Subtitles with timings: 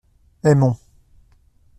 [0.43, 0.79] Aimons.